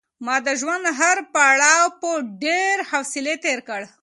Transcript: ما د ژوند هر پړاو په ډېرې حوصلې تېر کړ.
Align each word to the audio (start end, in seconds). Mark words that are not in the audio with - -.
ما 0.25 0.35
د 0.47 0.49
ژوند 0.61 0.85
هر 0.99 1.17
پړاو 1.33 1.85
په 2.01 2.09
ډېرې 2.43 2.83
حوصلې 2.89 3.35
تېر 3.45 3.59
کړ. 3.69 3.81